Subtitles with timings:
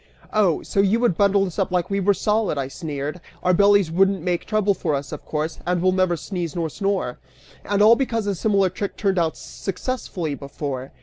[0.33, 0.63] "Oh!
[0.63, 4.23] So you would bundle us up like we were solid," I sneered; "our bellies wouldn't
[4.23, 7.19] make trouble for us, of course, and we'll never sneeze nor snore!
[7.63, 10.91] And all because a similar trick turned out successfully before!